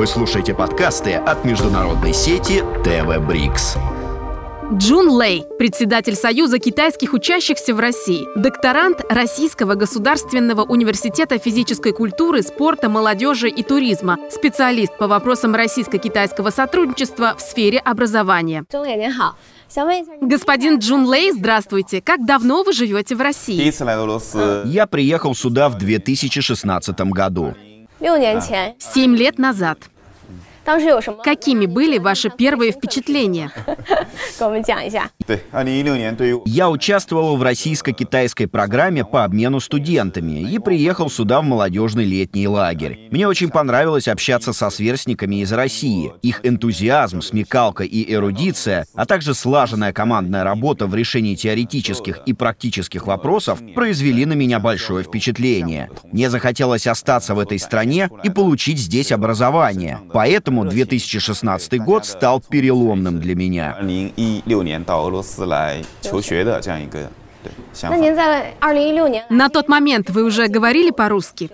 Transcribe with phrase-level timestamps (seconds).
[0.00, 3.76] Вы слушаете подкасты от международной сети ТВ Брикс.
[4.72, 12.88] Джун Лэй, председатель Союза китайских учащихся в России, докторант Российского государственного университета физической культуры, спорта,
[12.88, 18.64] молодежи и туризма, специалист по вопросам российско-китайского сотрудничества в сфере образования.
[20.22, 22.00] Господин Джун Лей, здравствуйте.
[22.00, 23.70] Как давно вы живете в России?
[24.66, 27.54] Я приехал сюда в 2016 году.
[27.99, 29.77] 六年前， Семь лет назад.
[31.22, 33.50] Какими были ваши первые впечатления?
[36.46, 43.08] Я участвовал в российско-китайской программе по обмену студентами и приехал сюда в молодежный летний лагерь.
[43.10, 46.12] Мне очень понравилось общаться со сверстниками из России.
[46.22, 53.06] Их энтузиазм, смекалка и эрудиция, а также слаженная командная работа в решении теоретических и практических
[53.06, 55.90] вопросов произвели на меня большое впечатление.
[56.12, 59.98] Мне захотелось остаться в этой стране и получить здесь образование.
[60.12, 63.76] Поэтому поэтому 2016 год стал переломным для меня.
[63.80, 64.14] 2016
[69.30, 71.50] На тот момент вы уже говорили по-русски?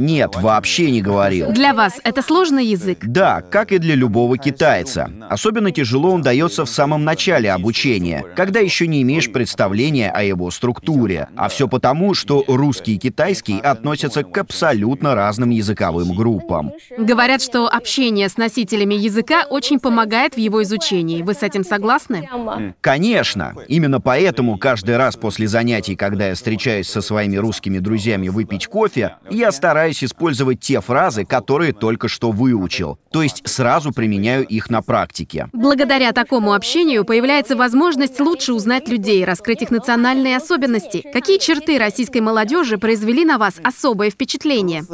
[0.00, 1.52] Нет, вообще не говорил.
[1.52, 3.00] Для вас это сложный язык?
[3.02, 5.10] Да, как и для любого китайца.
[5.28, 10.50] Особенно тяжело он дается в самом начале обучения, когда еще не имеешь представления о его
[10.50, 11.28] структуре.
[11.36, 16.72] А все потому, что русский и китайский относятся к абсолютно разным языковым группам.
[16.96, 21.20] Говорят, что общение с носителями языка очень помогает в его изучении.
[21.20, 22.26] Вы с этим согласны?
[22.80, 23.54] Конечно.
[23.68, 29.16] Именно поэтому каждый раз после занятий, когда я встречаюсь со своими русскими друзьями выпить кофе,
[29.28, 32.98] я стараюсь стараюсь использовать те фразы, которые только что выучил.
[33.10, 35.48] То есть сразу применяю их на практике.
[35.52, 41.04] Благодаря такому общению появляется возможность лучше узнать людей, раскрыть их национальные особенности.
[41.12, 44.84] Какие черты российской молодежи произвели на вас особое впечатление?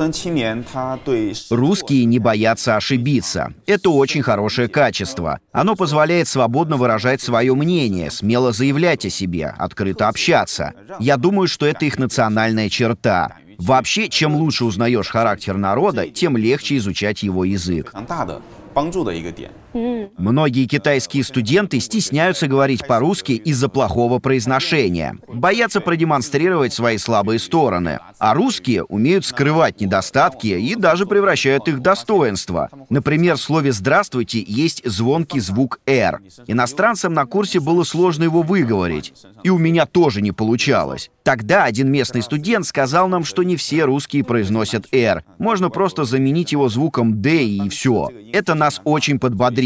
[1.50, 3.52] Русские не боятся ошибиться.
[3.67, 5.41] Это очень хорошее качество.
[5.52, 10.73] Оно позволяет свободно выражать свое мнение, смело заявлять о себе, открыто общаться.
[11.01, 13.36] Я думаю, что это их национальная черта.
[13.58, 17.90] Вообще, чем лучше узнаешь характер народа, тем легче изучать его язык.
[20.17, 27.98] Многие китайские студенты стесняются говорить по-русски из-за плохого произношения, боятся продемонстрировать свои слабые стороны.
[28.19, 32.70] А русские умеют скрывать недостатки и даже превращают их в достоинства.
[32.89, 36.20] Например, в слове «здравствуйте» есть звонкий звук «р».
[36.47, 39.13] Иностранцам на курсе было сложно его выговорить.
[39.42, 41.11] И у меня тоже не получалось.
[41.23, 45.25] Тогда один местный студент сказал нам, что не все русские произносят «р».
[45.39, 48.11] Можно просто заменить его звуком «д» и все.
[48.33, 49.66] Это нас очень подбодрило.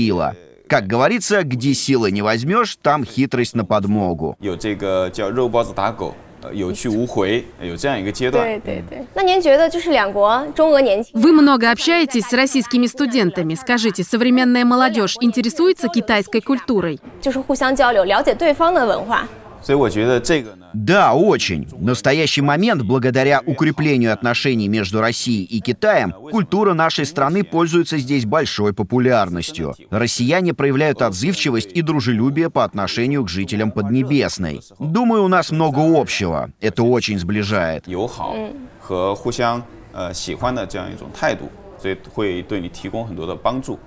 [0.67, 4.35] Как говорится, где силы не возьмешь, там хитрость на подмогу.
[4.39, 8.43] 有这个叫肉包子打狗，呃有去无回，有这样一个阶段。
[8.43, 9.05] 对对对。
[9.13, 13.53] 那您觉得就是两国中俄年轻 Вы много общаетесь с российскими студентами.
[13.53, 16.99] Скажите, современная молодежь интересуется китайской культурой?
[17.21, 19.27] 就是互相交流，了解对方的文化。
[19.61, 21.65] 所以我觉得这个呢， Да, очень.
[21.71, 28.25] В настоящий момент, благодаря укреплению отношений между Россией и Китаем, культура нашей страны пользуется здесь
[28.25, 29.73] большой популярностью.
[29.89, 34.61] Россияне проявляют отзывчивость и дружелюбие по отношению к жителям Поднебесной.
[34.77, 36.51] Думаю, у нас много общего.
[36.61, 37.87] Это очень сближает.
[37.87, 38.35] 友好
[38.79, 39.63] 和互相
[39.93, 41.49] 呃喜欢的这样一种态度，
[41.81, 43.79] 所以会对你提供很多的帮助。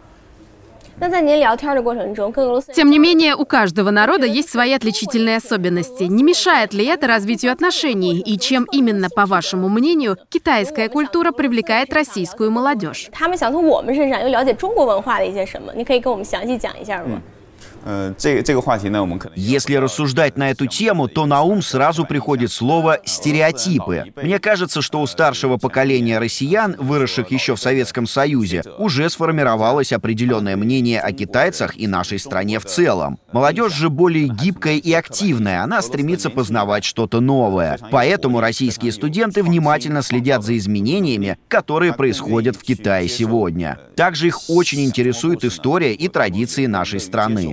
[2.74, 6.02] Тем не менее, у каждого народа есть свои отличительные особенности.
[6.02, 8.18] Не мешает ли это развитию отношений?
[8.18, 13.10] И чем именно, по вашему мнению, китайская культура привлекает российскую молодежь?
[13.12, 15.72] 他们想从我们身上又了解中国文化的一些什么？
[15.76, 17.04] 你可以跟我们详细讲一下吗？
[17.14, 17.20] 呃，
[19.35, 24.05] Если рассуждать на эту тему, то на ум сразу приходит слово «стереотипы».
[24.21, 30.55] Мне кажется, что у старшего поколения россиян, выросших еще в Советском Союзе, уже сформировалось определенное
[30.55, 33.19] мнение о китайцах и нашей стране в целом.
[33.31, 37.77] Молодежь же более гибкая и активная, она стремится познавать что-то новое.
[37.91, 43.79] Поэтому российские студенты внимательно следят за изменениями, которые происходят в Китае сегодня.
[43.95, 47.52] Также их очень интересует история и традиции нашей страны.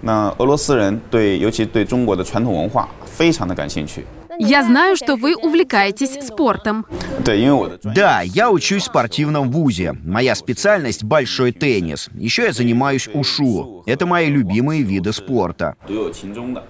[0.00, 4.04] 那俄罗斯人对，尤其对中国的传统文化非常的感兴趣。
[4.38, 6.84] Я знаю, что вы увлекаетесь спортом.
[7.22, 9.94] 对，因为我的专业 Да, я учусь в спортивном вузе.
[10.04, 12.08] Моя специальность — большой теннис.
[12.18, 13.84] Еще я занимаюсь ушу.
[13.86, 15.74] Это мои любимые виды спорта.
[15.86, 16.62] 独有其中的。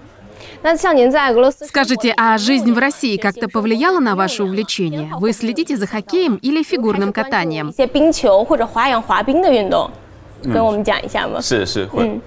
[0.61, 5.11] 那像您在俄罗斯， Скажите, а жизнь в России как-то повлияла на ваше увлечение?
[5.21, 7.73] Вы следите за хоккеем или фигурным 一 катанием?
[7.75, 9.89] 些冰球或者花样滑冰的运动，
[10.43, 11.41] 跟我们讲一下吗？
[11.41, 12.21] 是是会。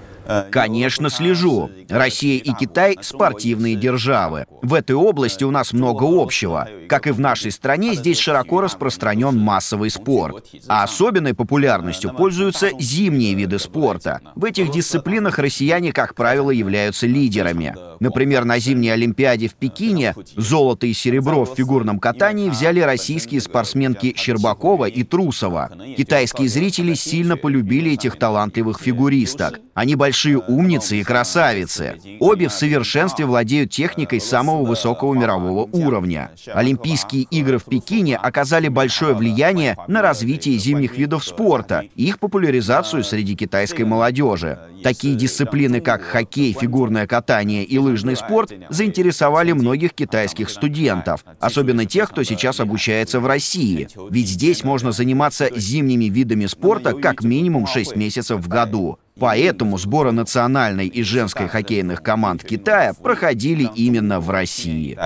[0.49, 1.69] Конечно, слежу.
[1.89, 4.45] Россия и Китай— спортивные державы.
[4.61, 6.67] В этой области у нас много общего.
[6.87, 10.45] Как и в нашей стране, здесь широко распространен массовый спорт.
[10.67, 14.21] А особенной популярностью пользуются зимние виды спорта.
[14.35, 17.75] В этих дисциплинах россияне, как правило, являются лидерами.
[17.99, 24.13] Например, на зимней Олимпиаде в Пекине золото и серебро в фигурном катании взяли российские спортсменки
[24.17, 25.71] Щербакова и Трусова.
[25.97, 29.59] Китайские зрители сильно полюбили этих талантливых фигуристок.
[29.73, 31.97] Они большие умницы и красавицы.
[32.19, 36.31] Обе в совершенстве владеют техникой самого высокого мирового уровня.
[36.47, 43.03] Олимпийские игры в Пекине оказали большое влияние на развитие зимних видов спорта и их популяризацию
[43.03, 44.59] среди китайской молодежи.
[44.83, 52.09] Такие дисциплины, как хоккей, фигурное катание и лыжный спорт, заинтересовали многих китайских студентов, особенно тех,
[52.09, 53.87] кто сейчас обучается в России.
[54.09, 58.97] Ведь здесь можно заниматься зимними видами спорта как минимум 6 месяцев в году.
[59.20, 64.96] Поэтому сборы национальной и женской хоккейных команд Китая проходили именно в России.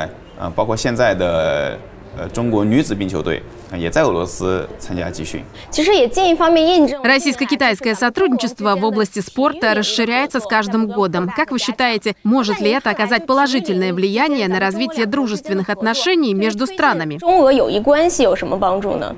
[0.57, 1.79] 包括现在的
[2.17, 3.43] 呃中国女子冰球队
[3.75, 5.45] 也在俄罗斯参加集训。
[5.71, 11.31] 其实也进一方面印证 Российско-китайское сотрудничество в области спорта расширяется с каждым годом.
[11.35, 17.19] Как вы считаете, может ли это оказать положительное влияние на развитие дружественных отношений между странами?
[17.19, 19.15] 中俄友谊关系有什么帮助呢？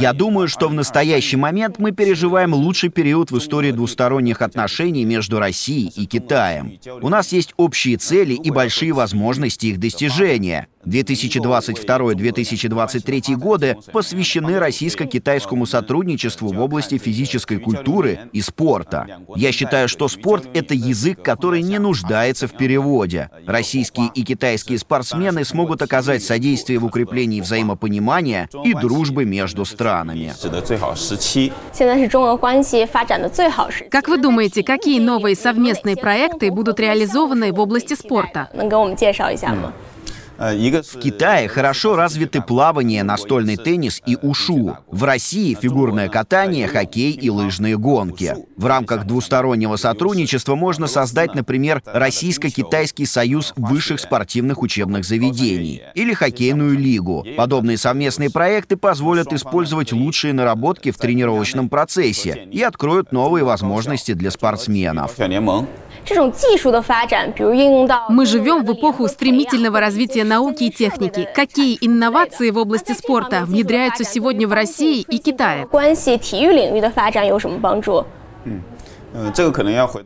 [0.00, 5.38] Я думаю, что в настоящий момент мы переживаем лучший период в истории двусторонних отношений между
[5.40, 6.78] Россией и Китаем.
[7.02, 10.68] У нас есть общие цели и большие возможности их достижения.
[10.86, 19.06] 2022-2023 годы посвящены российско-китайскому сотрудничеству в области физической культуры и спорта.
[19.36, 23.30] Я считаю, что спорт — это язык, который не нуждается в переводе.
[23.46, 30.32] Российские и китайские спортсмены смогут оказать содействие в укреплении взаимопонимания и дружбы между странами.
[30.40, 31.52] 指的最好时期。
[31.72, 38.48] 现在是中俄关系发展的最好时期， Как вы думаете, какие новые совместные проекты будут реализованы в области спорта?
[38.54, 39.58] 能给我们介绍一下吗？
[39.62, 39.91] 呃，一个是
[40.37, 44.75] в Китае хорошо развиты плавание, настольный теннис и ушу.
[44.87, 48.35] В России фигурное катание, хоккей и лыжные гонки.
[48.57, 56.77] В рамках двустороннего сотрудничества можно создать, например, Российско-Китайский союз высших спортивных учебных заведений или хоккейную
[56.77, 57.25] лигу.
[57.37, 64.31] Подобные совместные проекты позволят использовать лучшие наработки в тренировочном процессе и откроют новые возможности для
[64.31, 65.15] спортсменов.
[66.02, 66.04] 小联盟。
[66.04, 71.28] 这种技术的发展，比如应用到 Мы живем в эпоху стремительного развития науки и техники.
[71.34, 75.66] Какие инновации в области спорта внедряются сегодня в России и Китае?
[75.66, 78.04] 关系体育领域的发展有什么帮助？
[78.44, 78.71] 嗯，这个可能要回到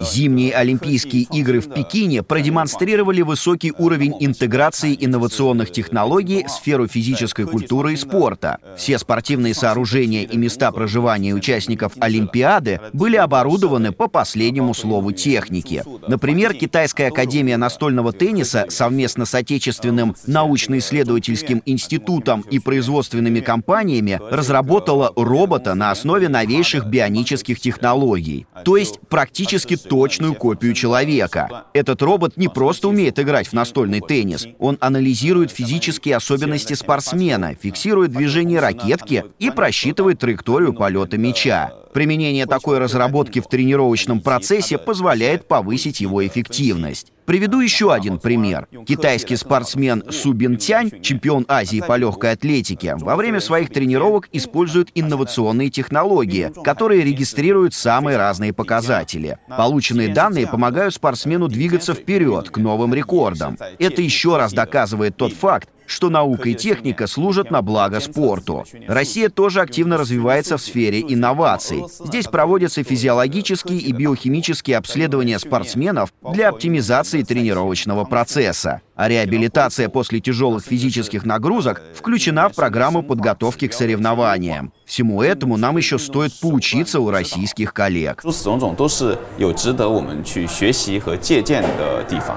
[0.01, 7.93] Зимние Олимпийские игры в Пекине продемонстрировали высокий уровень интеграции инновационных технологий в сферу физической культуры
[7.93, 8.57] и спорта.
[8.75, 15.83] Все спортивные сооружения и места проживания участников Олимпиады были оборудованы по последнему слову техники.
[16.07, 25.75] Например, Китайская академия настольного тенниса совместно с отечественным научно-исследовательским институтом и производственными компаниями разработала робота
[25.75, 28.45] на основе новейших бионических технологий.
[28.65, 31.65] То есть практически точную копию человека.
[31.73, 38.11] Этот робот не просто умеет играть в настольный теннис, он анализирует физические особенности спортсмена, фиксирует
[38.11, 41.73] движение ракетки и просчитывает траекторию полета мяча.
[41.93, 47.11] Применение такой разработки в тренировочном процессе позволяет повысить его эффективность.
[47.27, 48.69] Приведу еще один пример.
[48.87, 55.69] Китайский спортсмен Су Бинтянь, чемпион Азии по легкой атлетике, во время своих тренировок использует инновационные
[55.69, 59.39] технологии, которые регистрируют самые разные показатели.
[59.49, 63.57] Полученные данные помогают спортсмену двигаться вперед к новым рекордам.
[63.77, 68.64] Это еще раз доказывает тот факт, что наука и техника служат на благо спорту.
[68.88, 71.84] Россия тоже активно развивается в сфере инноваций.
[72.04, 78.80] Здесь проводятся физиологические и биохимические обследования спортсменов для оптимизации тренировочного процесса.
[78.94, 84.72] А реабилитация после тяжелых физических нагрузок включена в программу подготовки к соревнованиям.
[84.86, 88.22] Всему этому нам еще стоит поучиться у российских коллег.
[88.22, 92.36] 诸此种种都是有值得我们去学习和借鉴的地方。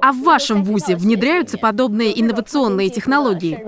[0.00, 3.62] А в вашем ВУЗе внедряются подобные инновационные технологии?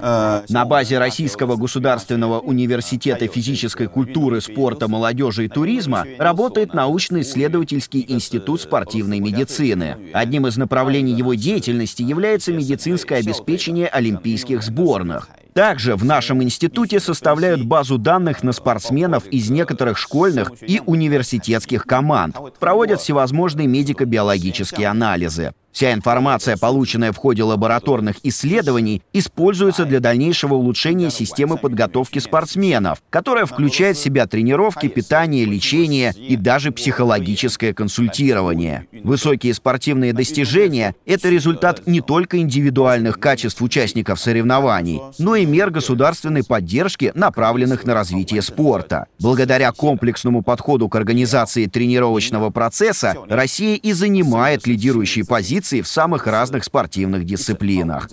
[0.00, 9.18] На базе Российского государственного университета физической культуры, спорта, молодежи и туризма работает научно-исследовательский институт спортивной
[9.18, 9.96] медицины.
[10.12, 15.28] Одним из направлений его деятельности является медицинское обеспечение олимпийских сборных.
[15.58, 22.36] Также в нашем институте составляют базу данных на спортсменов из некоторых школьных и университетских команд,
[22.60, 25.54] проводят всевозможные медико-биологические анализы.
[25.72, 33.46] Вся информация, полученная в ходе лабораторных исследований, используется для дальнейшего улучшения системы подготовки спортсменов, которая
[33.46, 38.86] включает в себя тренировки, питание, лечение и даже психологическое консультирование.
[39.04, 46.44] Высокие спортивные достижения— это результат не только индивидуальных качеств участников соревнований, но и мер государственной
[46.44, 49.06] поддержки, направленных на развитие спорта.
[49.20, 56.26] Благодаря комплексному подходу к организации тренировочного процесса Россия и занимает лидирующие позиции позиции в самых
[56.26, 58.08] разных спортивных дисциплинах.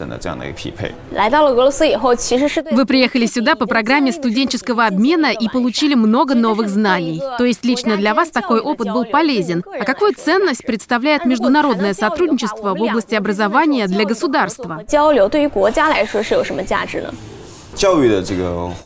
[2.71, 7.21] Вы приехали сюда по программе студенческого обмена и получили много новых знаний.
[7.37, 9.63] То есть лично для вас такой опыт был полезен.
[9.79, 14.83] А какую ценность представляет международное сотрудничество в области образования для государства?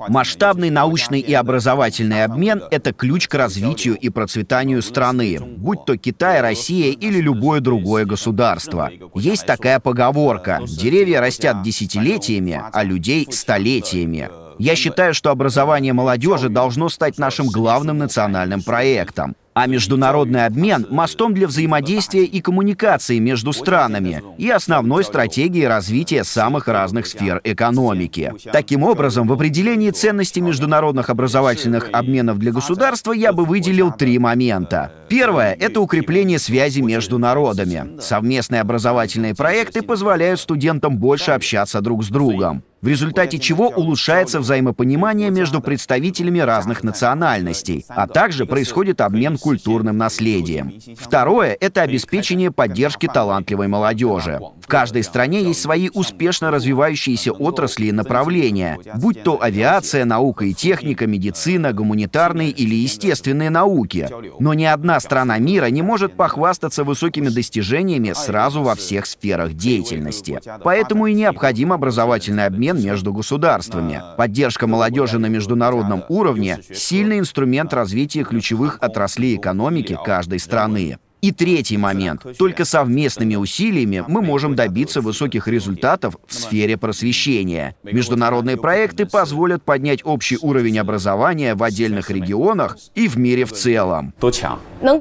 [0.07, 6.41] Масштабный научный и образовательный обмен— это ключ к развитию и процветанию страны, будь то Китай,
[6.41, 8.89] Россия или любое другое государство.
[9.13, 14.29] Есть такая поговорка «деревья растят десятилетиями, а людей— столетиями».
[14.57, 21.33] Я считаю, что образование молодежи должно стать нашим главным национальным проектом а международный обмен— мостом
[21.33, 28.33] для взаимодействия и коммуникации между странами и основной стратегией развития самых разных сфер экономики.
[28.53, 34.93] Таким образом, в определении ценности международных образовательных обменов для государства я бы выделил три момента.
[35.09, 37.99] Первое— это укрепление связи между народами.
[37.99, 45.29] Совместные образовательные проекты позволяют студентам больше общаться друг с другом в результате чего улучшается взаимопонимание
[45.29, 50.73] между представителями разных национальностей, а также происходит обмен культурным наследием.
[50.97, 54.39] Второе— это обеспечение поддержки талантливой молодежи.
[54.61, 60.53] В каждой стране есть свои успешно развивающиеся отрасли и направления, будь то авиация, наука и
[60.53, 64.09] техника, медицина, гуманитарные или естественные науки.
[64.39, 70.39] Но ни одна страна мира не может похвастаться высокими достижениями сразу во всех сферах деятельности.
[70.63, 74.01] Поэтому и необходим образовательный обмен обмен между государствами.
[74.17, 80.97] Поддержка молодежи на международном уровне— сильный инструмент развития ключевых отраслей экономики каждой страны.
[81.21, 82.25] И третий момент.
[82.37, 87.75] Только совместными усилиями мы можем добиться высоких результатов в сфере просвещения.
[87.83, 94.13] Международные проекты позволят поднять общий уровень образования в отдельных регионах и в мире в целом.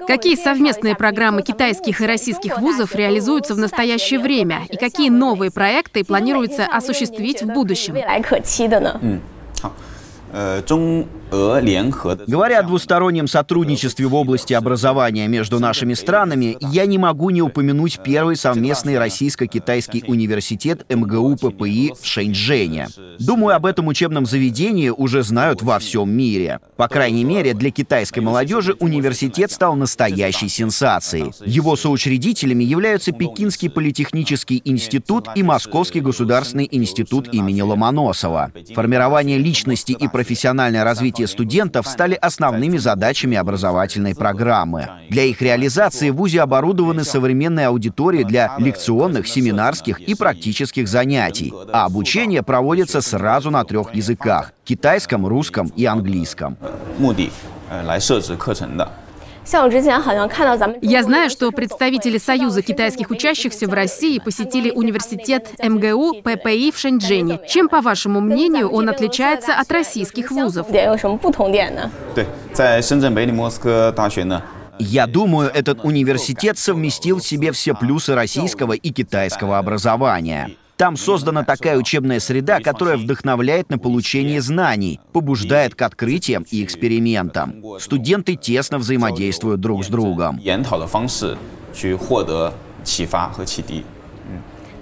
[0.07, 4.63] Какие совместные программы китайских и российских вузов реализуются в настоящее время?
[4.69, 7.95] И какие новые проекты планируется осуществить в будущем?
[11.31, 18.01] Говоря о двустороннем сотрудничестве в области образования между нашими странами, я не могу не упомянуть
[18.03, 22.89] первый совместный российско-китайский университет МГУ ППИ в Шэньчжэне.
[23.19, 26.61] Думаю, об этом учебном заведении уже знают во всем мире.
[26.77, 31.33] По крайней мере, для китайской молодежи университет стал настоящей сенсацией.
[31.45, 38.53] Его соучредителями являются Пекинский политехнический институт и Московский государственный институт имени Ломоносова.
[38.75, 44.89] Формирование личности и профессиональное развитие студентов стали основными задачами образовательной программы.
[45.11, 51.87] Для их реализации в ВУЗе оборудованы современные аудитории для лекционных, семинарских и практических занятий, а
[51.87, 56.57] обучение проводится сразу на трех языках— китайском, русском и английском.
[60.83, 67.41] Я знаю, что представители Союза китайских учащихся в России посетили университет МГУ ППИ в Шэньчжэне.
[67.49, 70.67] Чем, по вашему мнению, он отличается от российских вузов?
[74.79, 80.51] Я думаю, этот университет совместил в себе все плюсы российского и китайского образования.
[80.79, 87.65] Там создана такая учебная среда, которая вдохновляет на получение знаний, побуждает к открытиям и экспериментам.
[87.81, 90.41] Студенты тесно взаимодействуют друг с другом.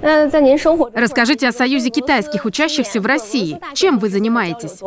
[0.03, 3.59] Расскажите о Союзе китайских учащихся в России.
[3.75, 4.81] Чем вы занимаетесь?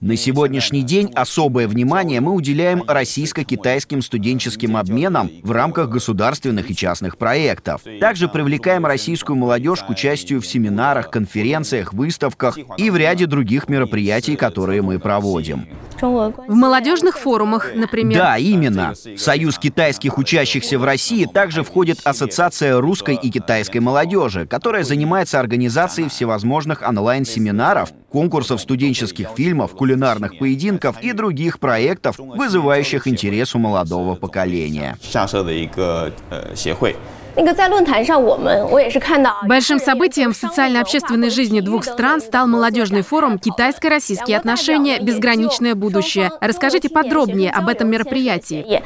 [0.00, 7.18] На сегодняшний день особое внимание мы уделяем российско-китайским студенческим обменам в рамках государственных и частных
[7.18, 7.82] проектов.
[8.00, 14.36] Также привлекаем российскую молодежь к участию в семинарах, конференциях, выставках и в ряде других мероприятий,
[14.36, 15.66] которые мы проводим.
[16.00, 18.18] В молодежных форумах, например?
[18.18, 18.94] Да, именно.
[19.04, 25.38] В Союз китайских учащихся в России также входит Ассоциация русской и китайской молодежи, которая занимается
[25.38, 34.14] организацией всевозможных онлайн-семинаров, конкурсов студенческих фильмов, кулинарных поединков и других проектов, вызывающих интерес у молодого
[34.14, 34.96] поколения.
[39.44, 45.00] Большим событием в социально-общественной жизни двух стран стал молодежный форум «Китайско-российские отношения.
[45.00, 46.30] Безграничное будущее».
[46.40, 48.82] Расскажите подробнее об этом мероприятии.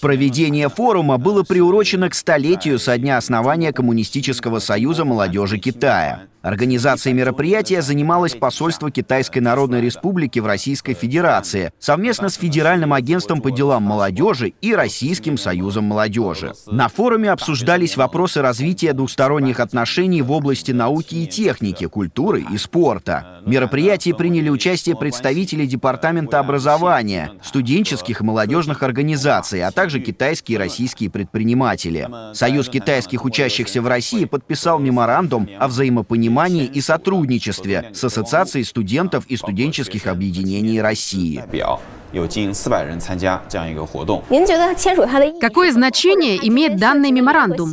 [0.00, 6.22] Проведение форума было приурочено к столетию со дня основания Коммунистического союза молодежи Китая.
[6.46, 13.50] Организацией мероприятия занималось посольство Китайской Народной Республики в Российской Федерации совместно с Федеральным агентством по
[13.50, 16.52] делам молодежи и Российским союзом молодежи.
[16.68, 23.40] На форуме обсуждались вопросы развития двусторонних отношений в области науки и техники, культуры и спорта.
[23.44, 30.58] В мероприятии приняли участие представители Департамента образования, студенческих и молодежных организаций, а также китайские и
[30.60, 32.08] российские предприниматели.
[32.34, 39.24] Союз китайских учащихся в России подписал меморандум о взаимопонимании взаимопонимании и сотрудничестве с Ассоциацией студентов
[39.28, 41.42] и студенческих объединений России.
[45.40, 47.72] Какое значение имеет данный меморандум?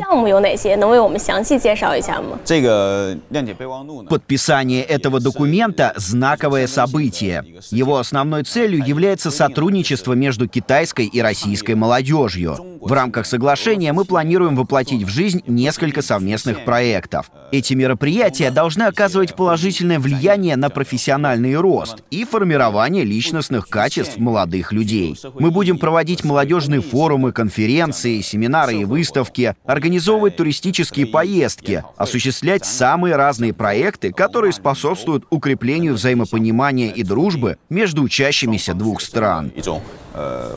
[4.10, 7.44] Подписание этого документа– знаковое событие.
[7.72, 12.58] Его основной целью является сотрудничество между китайской и российской молодежью.
[12.82, 17.32] В рамках соглашения мы планируем воплотить в жизнь несколько совместных проектов.
[17.52, 25.17] Эти мероприятия должны оказывать положительное влияние на профессиональный рост и формирование личностных качеств молодых людей.
[25.39, 33.53] Мы будем проводить молодежные форумы, конференции, семинары и выставки, организовывать туристические поездки, осуществлять самые разные
[33.53, 39.53] проекты, которые способствуют укреплению взаимопонимания и дружбы между учащимися двух стран.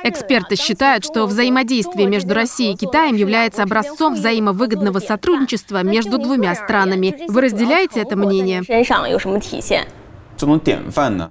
[0.04, 7.16] Эксперты считают, что взаимодействие между Россией и Китаем является образцом взаимовыгодного сотрудничества между двумя странами.
[7.28, 8.62] Вы разделяете это мнение?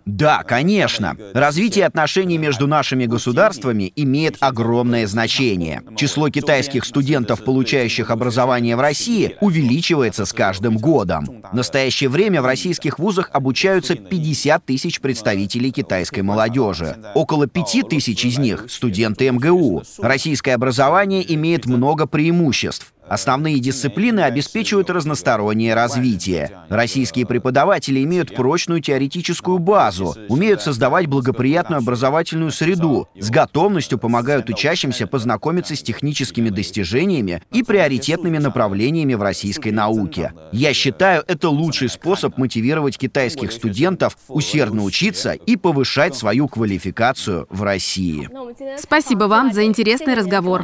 [0.05, 1.15] Да, конечно.
[1.33, 5.83] Развитие отношений между нашими государствами имеет огромное значение.
[5.95, 11.43] Число китайских студентов, получающих образование в России, увеличивается с каждым годом.
[11.51, 16.97] В настоящее время в российских вузах обучаются 50 тысяч представителей китайской молодежи.
[17.15, 19.83] Около 5 тысяч из них— студенты МГУ.
[19.99, 22.93] Российское образование имеет много преимуществ.
[23.11, 26.49] Основные дисциплины обеспечивают разностороннее развитие.
[26.69, 35.07] Российские преподаватели имеют прочную теоретическую базу, умеют создавать благоприятную образовательную среду, с готовностью помогают учащимся
[35.07, 40.31] познакомиться с техническими достижениями и приоритетными направлениями в российской науке.
[40.53, 47.61] Я считаю, это лучший способ мотивировать китайских студентов усердно учиться и повышать свою квалификацию в
[47.61, 48.29] России.
[48.77, 50.63] Спасибо вам за интересный разговор.